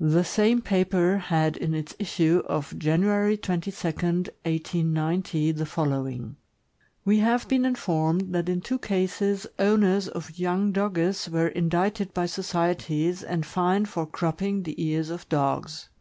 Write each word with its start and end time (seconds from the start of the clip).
The 0.00 0.24
same 0.24 0.60
paper 0.60 1.18
had 1.18 1.56
in 1.56 1.72
its 1.72 1.94
issue 2.00 2.42
of 2.46 2.76
January 2.76 3.36
22, 3.36 3.70
1890, 3.76 5.52
the 5.52 5.64
following: 5.64 6.34
We 7.04 7.20
have 7.20 7.46
been 7.46 7.64
informed 7.64 8.34
that 8.34 8.48
in 8.48 8.60
two 8.60 8.80
cases 8.80 9.46
owners 9.60 10.08
of 10.08 10.36
young 10.36 10.72
Dogges 10.72 11.30
were 11.30 11.46
indicted 11.46 12.12
by 12.12 12.26
societies 12.26 13.22
and 13.22 13.46
fined 13.46 13.88
for 13.88 14.04
cropping 14.04 14.64
the 14.64 14.84
ears 14.84 15.10
of 15.10 15.28
dogs. 15.28 15.88